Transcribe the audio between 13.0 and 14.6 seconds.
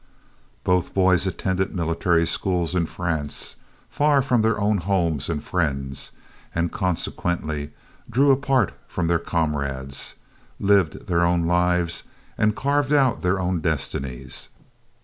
their own destinies.